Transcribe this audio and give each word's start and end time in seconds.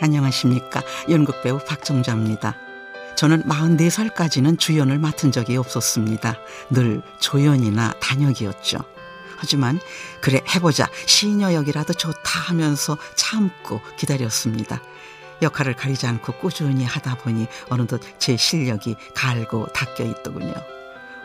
안녕하십니까. 0.00 0.82
연극배우 1.08 1.58
박정자입니다. 1.66 2.56
저는 3.16 3.42
44살까지는 3.44 4.58
주연을 4.58 4.98
맡은 4.98 5.32
적이 5.32 5.56
없었습니다. 5.56 6.36
늘 6.70 7.02
조연이나 7.18 7.92
단역이었죠. 8.00 8.78
하지만 9.36 9.80
그래 10.20 10.40
해보자 10.54 10.88
시녀 11.06 11.52
역이라도 11.52 11.94
좋다 11.94 12.40
하면서 12.48 12.96
참고 13.14 13.80
기다렸습니다. 13.96 14.80
역할을 15.42 15.74
가리지 15.74 16.06
않고 16.06 16.34
꾸준히 16.34 16.84
하다 16.84 17.16
보니 17.16 17.46
어느덧 17.68 18.00
제 18.18 18.36
실력이 18.36 18.96
갈고 19.14 19.66
닦여 19.66 20.06
있더군요. 20.10 20.54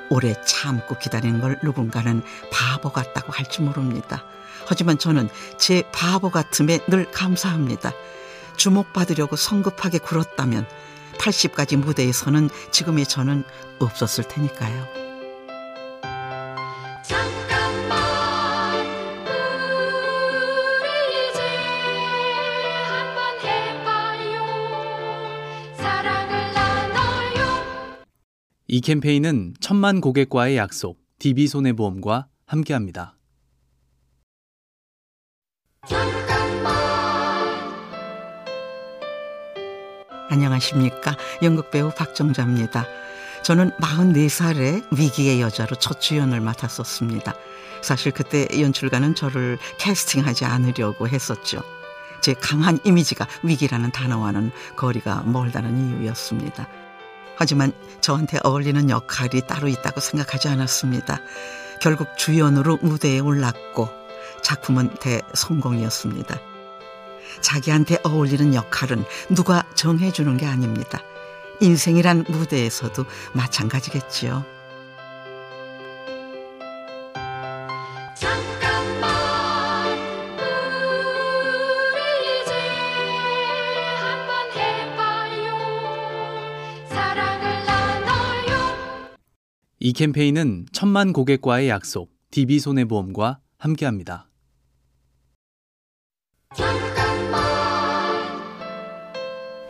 오래 0.10 0.36
참고 0.46 0.98
기다리는 0.98 1.42
걸 1.42 1.60
누군가는 1.64 2.22
바보 2.52 2.92
같다고 2.92 3.32
할지 3.32 3.62
모릅니다. 3.62 4.24
하지만 4.68 4.98
저는 4.98 5.30
제 5.58 5.84
바보 5.92 6.30
같음에 6.30 6.80
늘 6.88 7.10
감사합니다. 7.12 7.92
주목받으려고 8.58 9.36
성급하게 9.36 10.00
굴었다면 10.00 10.66
80까지 11.18 11.78
무대에 11.78 12.12
서는 12.12 12.50
지금의 12.72 13.06
저는 13.06 13.44
없었을 13.80 14.24
테니까요. 14.28 14.88
잠깐만 17.04 18.00
우리 20.80 21.30
이제 21.30 21.42
한번 22.88 23.40
해봐요 23.42 24.42
사랑을 25.78 26.54
나눠요 26.54 28.04
이 28.68 28.82
캠페인은 28.82 29.54
천만 29.60 30.02
고객과의 30.02 30.58
약속, 30.58 31.00
DB손해보험과 31.20 32.28
함께합니다. 32.46 33.16
안녕하십니까. 40.30 41.16
연극 41.42 41.72
배우 41.72 41.92
박정자입니다. 41.92 42.86
저는 43.44 43.72
44살에 43.72 44.86
위기의 44.98 45.42
여자로 45.42 45.76
첫 45.76 46.00
주연을 46.00 46.40
맡았었습니다. 46.40 47.34
사실 47.82 48.12
그때 48.14 48.48
연출가는 48.58 49.16
저를 49.16 49.58
캐스팅하지 49.78 50.46
않으려고 50.46 51.08
했었죠. 51.08 51.62
제 52.22 52.34
강한 52.34 52.80
이미지가 52.86 53.28
위기라는 53.44 53.92
단어와는 53.92 54.52
거리가 54.78 55.24
멀다는 55.24 56.00
이유였습니다. 56.00 56.68
하지만 57.36 57.74
저한테 58.00 58.40
어울리는 58.44 58.90
역할이 58.90 59.42
따로 59.46 59.68
있다고 59.68 60.00
생각하지 60.00 60.48
않았습니다. 60.48 61.20
결국 61.82 62.18
주연으로 62.18 62.78
무대에 62.82 63.20
올랐고 63.20 63.90
작품은 64.42 64.96
대성공이었습니다. 65.02 66.53
자기한테 67.44 68.00
어울리는 68.04 68.56
역할은 68.56 69.04
누가 69.30 69.64
정해주는 69.76 70.38
게 70.38 70.48
아닙니다. 70.48 71.02
인생이란 71.62 72.26
무대에서도 72.28 73.06
마찬가지겠지요. 73.34 74.44
잠깐만 78.16 79.10
우리 81.92 82.42
이제 82.42 82.54
한번 84.00 84.32
해봐요 84.56 85.54
사랑을 86.90 87.66
나눠요 87.66 88.54
이 89.80 89.94
캠페인은 89.94 90.66
천만 90.72 91.14
고객과의 91.14 91.70
약속, 91.70 92.10
DB손해보험과 92.32 93.40
함께합니다. 93.58 94.33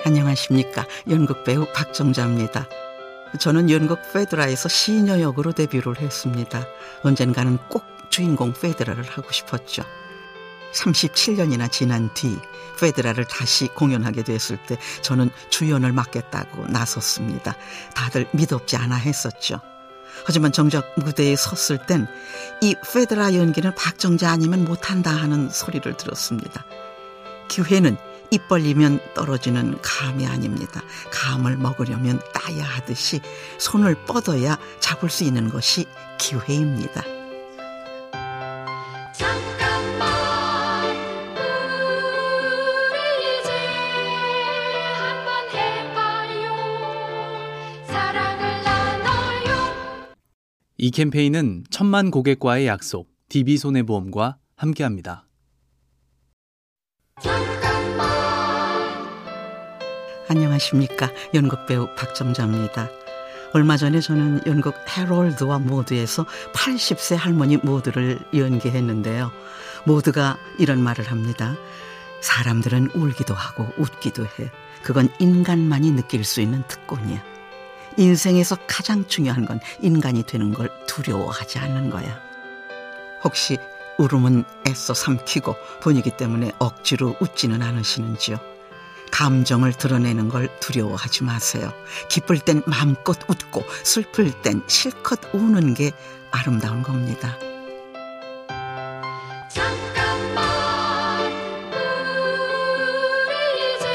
안녕하십니까. 0.05 0.85
연극 1.09 1.43
배우 1.45 1.65
박정자입니다. 1.73 2.67
저는 3.39 3.69
연극 3.69 3.99
페드라에서 4.11 4.67
시녀 4.67 5.21
역으로 5.21 5.53
데뷔를 5.53 5.99
했습니다. 5.99 6.65
언젠가는 7.03 7.57
꼭 7.69 7.83
주인공 8.09 8.53
페드라를 8.53 9.03
하고 9.03 9.31
싶었죠. 9.31 9.83
37년이나 10.73 11.71
지난 11.71 12.13
뒤 12.13 12.37
페드라를 12.79 13.25
다시 13.25 13.67
공연하게 13.67 14.23
됐을 14.23 14.57
때 14.65 14.77
저는 15.01 15.29
주연을 15.49 15.93
맡겠다고 15.93 16.67
나섰습니다. 16.67 17.55
다들 17.95 18.27
믿었지 18.33 18.75
않아 18.75 18.95
했었죠. 18.95 19.61
하지만 20.25 20.51
정작 20.51 20.93
무대에 20.97 21.35
섰을 21.35 21.85
땐 21.85 22.07
이 22.61 22.75
페드라 22.93 23.35
연기는 23.35 23.73
박정자 23.75 24.29
아니면 24.29 24.65
못한다 24.65 25.11
하는 25.11 25.49
소리를 25.49 25.95
들었습니다. 25.97 26.65
기회는 27.47 27.97
입 28.33 28.47
벌리면 28.47 28.99
떨어지는 29.13 29.79
감이 29.83 30.25
아닙니다. 30.25 30.81
감을 31.11 31.55
먹으려면 31.55 32.19
따야 32.33 32.63
하듯이 32.63 33.21
손을 33.59 33.93
뻗어야 34.07 34.57
잡을 34.79 35.11
수 35.11 35.23
있는 35.23 35.49
것이 35.49 35.85
기회입니다. 36.17 37.03
이 50.79 50.89
캠페인은 50.89 51.65
천만 51.69 52.09
고객과의 52.09 52.65
약속, 52.65 53.09
DB손해보험과 53.29 54.37
함께합니다. 54.55 55.27
안녕하십니까. 60.33 61.11
연극배우 61.35 61.89
박정자입니다. 61.95 62.89
얼마 63.53 63.77
전에 63.77 63.99
저는 63.99 64.41
연극 64.47 64.73
해롤드와 64.89 65.59
모드에서 65.59 66.25
80세 66.55 67.15
할머니 67.15 67.57
모드를 67.57 68.17
연기했는데요. 68.33 69.31
모두가 69.85 70.37
이런 70.57 70.81
말을 70.81 71.11
합니다. 71.11 71.55
사람들은 72.21 72.91
울기도 72.95 73.35
하고 73.35 73.69
웃기도 73.77 74.25
해. 74.25 74.49
그건 74.81 75.09
인간만이 75.19 75.91
느낄 75.91 76.23
수 76.23 76.41
있는 76.41 76.63
특권이야. 76.67 77.23
인생에서 77.97 78.57
가장 78.65 79.05
중요한 79.07 79.45
건 79.45 79.59
인간이 79.81 80.23
되는 80.23 80.51
걸 80.51 80.71
두려워하지 80.87 81.59
않는 81.59 81.91
거야. 81.91 82.19
혹시 83.23 83.59
울음은 83.99 84.45
애써 84.67 84.95
삼키고 84.95 85.55
분위기 85.79 86.09
때문에 86.09 86.53
억지로 86.57 87.15
웃지는 87.19 87.61
않으시는지요? 87.61 88.52
감정을 89.13 89.73
드러내는 89.73 90.27
걸 90.27 90.49
두려워하지 90.59 91.23
마세요. 91.23 91.71
기쁠 92.09 92.39
땐 92.39 92.63
마음껏 92.65 93.15
웃고 93.29 93.61
슬플 93.83 94.41
땐 94.41 94.63
실컷 94.65 95.19
우는 95.35 95.75
게 95.75 95.91
아름다운 96.31 96.81
겁니다. 96.81 97.37
잠깐만 99.49 101.31
우리 103.29 103.75
이제 103.75 103.85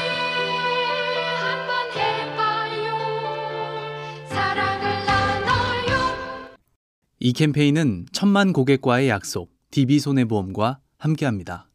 한번 1.35 1.91
해봐요 1.97 2.95
사랑을 4.29 5.05
나눠요 5.05 6.15
이 7.19 7.33
캠페인은 7.33 8.05
천만 8.13 8.53
고객과의 8.53 9.09
약속, 9.09 9.51
DB손해보험과 9.71 10.79
함께합니다. 10.97 11.68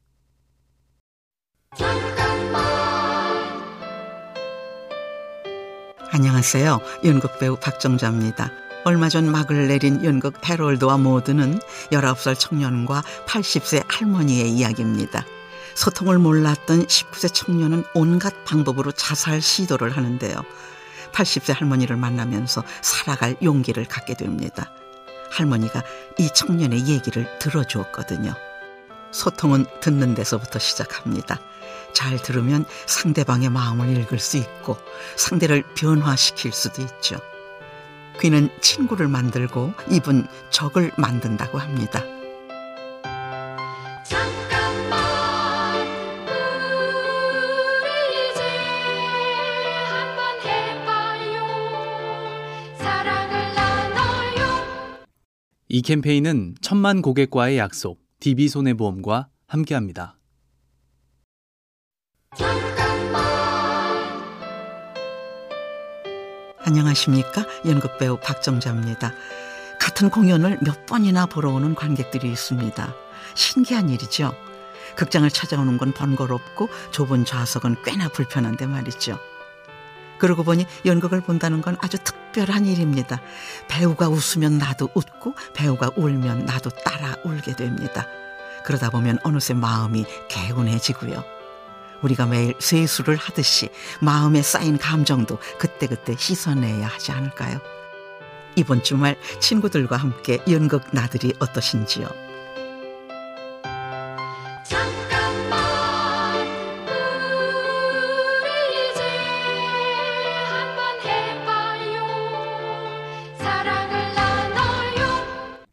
안녕하세요. 6.15 6.79
연극 7.07 7.41
배우 7.41 7.57
박정자입니다. 7.57 8.49
얼마 8.85 9.09
전 9.09 9.29
막을 9.33 9.67
내린 9.67 10.05
연극 10.05 10.49
해롤드와 10.49 10.97
모드는 10.97 11.59
19살 11.91 12.39
청년과 12.39 13.03
80세 13.27 13.83
할머니의 13.89 14.49
이야기입니다. 14.49 15.27
소통을 15.75 16.21
몰랐던 16.21 16.87
19세 16.87 17.35
청년은 17.35 17.83
온갖 17.95 18.45
방법으로 18.45 18.93
자살 18.93 19.43
시도를 19.43 19.97
하는데요. 19.97 20.37
80세 21.11 21.53
할머니를 21.53 21.97
만나면서 21.97 22.63
살아갈 22.81 23.35
용기를 23.43 23.85
갖게 23.87 24.15
됩니다. 24.15 24.73
할머니가 25.33 25.83
이 26.19 26.31
청년의 26.33 26.87
얘기를 26.87 27.27
들어주었거든요. 27.41 28.35
소통은 29.11 29.67
듣는 29.81 30.15
데서부터 30.15 30.61
시작합니다. 30.61 31.41
잘 31.95 32.21
들으면 32.21 32.67
상대방의 32.87 33.49
마음을 33.51 33.97
읽을 33.99 34.19
수 34.19 34.37
있고 34.37 34.77
상대를 35.17 35.63
변화시킬 35.75 36.53
수도 36.53 36.83
있죠. 36.83 37.19
귀는 38.21 38.51
친구를 38.61 39.09
만들고 39.09 39.73
입은 39.91 40.27
적을 40.51 40.93
만든다고 40.99 41.59
합니다. 41.59 42.05
잠깐만 44.05 45.01
우리 47.81 48.31
이제 48.31 48.43
한번 49.89 50.41
해봐요 50.45 51.43
사랑을 52.79 53.55
나눠요 53.55 55.07
이 55.69 55.83
캠페인은 55.83 56.55
천만 56.61 57.03
고객과의 57.03 57.59
약속, 57.59 58.01
DB손해보험과 58.21 59.29
함께합니다. 59.47 60.17
안녕하십니까? 66.67 67.45
연극배우 67.67 68.17
박정자입니다. 68.23 69.13
같은 69.79 70.09
공연을 70.09 70.59
몇 70.63 70.87
번이나 70.87 71.27
보러 71.27 71.51
오는 71.51 71.75
관객들이 71.75 72.31
있습니다. 72.33 72.95
신기한 73.35 73.91
일이죠. 73.91 74.35
극장을 74.97 75.29
찾아오는 75.29 75.77
건 75.77 75.93
번거롭고 75.93 76.71
좁은 76.91 77.27
좌석은 77.27 77.83
꽤나 77.85 78.09
불편한데 78.09 78.67
말이죠. 78.67 79.19
그러고 80.19 80.43
보니 80.43 80.65
연극을 80.87 81.21
본다는 81.21 81.61
건 81.61 81.77
아주 81.81 81.99
특별한 81.99 82.65
일입니다. 82.65 83.21
배우가 83.69 84.09
웃으면 84.09 84.57
나도 84.57 84.89
웃고 84.95 85.35
배우가 85.53 85.91
울면 85.97 86.47
나도 86.47 86.71
따라 86.71 87.17
울게 87.25 87.57
됩니다. 87.57 88.07
그러다 88.65 88.89
보면 88.89 89.19
어느새 89.23 89.53
마음이 89.53 90.07
개운해지고요. 90.29 91.34
우리가 92.05 92.27
매일 92.27 92.55
세수를 92.59 93.17
하듯이 93.17 93.71
마음에 94.01 94.43
쌓인 94.43 94.77
감정도 94.79 95.39
그때그때 95.59 96.15
씻어내야 96.17 96.87
하지 96.87 97.13
않을까요? 97.13 97.61
이번 98.57 98.83
주말 98.83 99.17
친구들과 99.41 99.97
함께 99.97 100.39
연극 100.49 100.85
나들이 100.93 101.33
어떠신지요? 101.39 102.07
잠깐만 104.65 106.47
우리 108.43 108.49
이제 108.93 109.03
한번 110.51 111.01
해봐요 111.03 112.07
사랑을 113.39 114.15
나눠요 114.15 115.65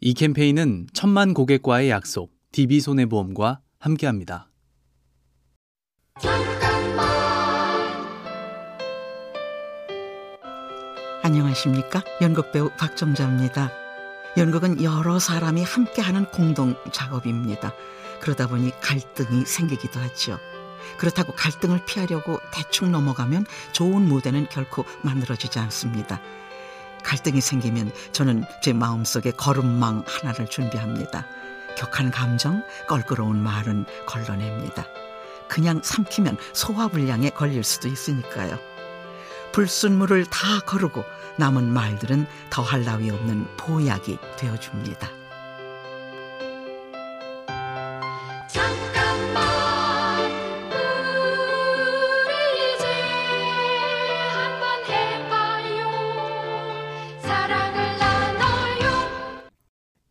이 0.00 0.14
캠페인은 0.14 0.88
천만 0.94 1.34
고객과의 1.34 1.90
약속, 1.90 2.32
DB손해보험과 2.52 3.60
함께합니다. 3.78 4.45
잠깐만 6.18 7.06
안녕하십니까? 11.22 12.02
연극 12.22 12.52
배우 12.52 12.70
박정자입니다. 12.70 13.70
연극은 14.38 14.82
여러 14.82 15.18
사람이 15.18 15.62
함께하는 15.62 16.26
공동 16.30 16.74
작업입니다. 16.90 17.72
그러다 18.20 18.46
보니 18.46 18.72
갈등이 18.80 19.44
생기기도 19.44 20.00
하죠. 20.00 20.38
그렇다고 20.98 21.34
갈등을 21.34 21.84
피하려고 21.84 22.40
대충 22.52 22.92
넘어가면 22.92 23.44
좋은 23.72 24.08
무대는 24.08 24.46
결코 24.50 24.84
만들어지지 25.02 25.58
않습니다. 25.58 26.20
갈등이 27.02 27.40
생기면 27.40 27.92
저는 28.12 28.44
제 28.62 28.72
마음속에 28.72 29.32
걸음망 29.32 30.04
하나를 30.06 30.46
준비합니다. 30.46 31.26
격한 31.76 32.10
감정, 32.10 32.62
껄끄러운 32.88 33.42
말은 33.42 33.84
걸러냅니다. 34.06 34.86
그냥 35.48 35.80
삼키면 35.82 36.36
소화불량에 36.52 37.30
걸릴 37.30 37.64
수도 37.64 37.88
있으니까요. 37.88 38.58
불순물을 39.52 40.26
다 40.26 40.60
거르고 40.66 41.02
남은 41.38 41.72
말들은 41.72 42.26
더할 42.50 42.84
나위 42.84 43.10
없는 43.10 43.46
보약이 43.56 44.18
되어줍니다. 44.36 45.08
잠깐만 48.48 49.44
우리 52.26 52.74
이제 52.74 52.86
한번 54.30 54.84
해봐요 54.84 55.80
사랑을 57.22 57.98
나눠요 57.98 59.50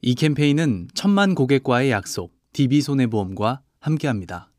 이 0.01 0.15
캠페인은 0.15 0.87
천만 0.95 1.35
고객과의 1.35 1.91
약속, 1.91 2.33
DB손해보험과 2.53 3.61
함께합니다. 3.79 4.49